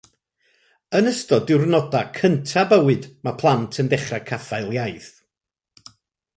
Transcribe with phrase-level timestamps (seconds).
[0.99, 5.15] Yn ystod diwrnodau cyntaf bywyd mae plant yn dechrau caffael iaith